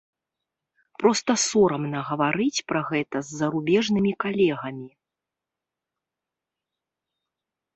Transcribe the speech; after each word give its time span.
Проста 1.01 1.31
сорамна 1.49 1.99
гаварыць 2.09 2.63
пра 2.73 2.81
гэта 2.89 3.17
з 3.27 3.41
зарубежнымі 3.41 4.13
калегамі. 4.25 4.89